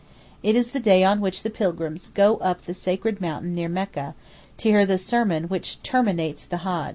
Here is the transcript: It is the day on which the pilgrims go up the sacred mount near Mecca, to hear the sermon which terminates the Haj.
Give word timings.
It 0.41 0.55
is 0.55 0.71
the 0.71 0.79
day 0.79 1.03
on 1.03 1.21
which 1.21 1.43
the 1.43 1.51
pilgrims 1.51 2.09
go 2.09 2.37
up 2.37 2.63
the 2.63 2.73
sacred 2.73 3.21
mount 3.21 3.45
near 3.45 3.69
Mecca, 3.69 4.15
to 4.57 4.67
hear 4.69 4.83
the 4.83 4.97
sermon 4.97 5.43
which 5.43 5.79
terminates 5.83 6.43
the 6.43 6.61
Haj. 6.65 6.89